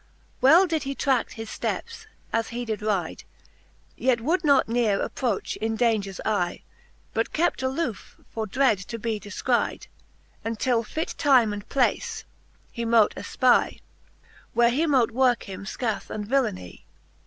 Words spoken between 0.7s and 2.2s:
he tradt his fteps,